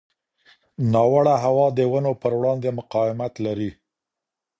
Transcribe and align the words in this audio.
ناوړه 0.93 1.35
هوا 1.45 1.67
د 1.77 1.79
ونو 1.91 2.11
پر 2.21 2.31
وړاندې 2.39 2.75
مقاومت 2.79 3.33
لري. 3.45 3.71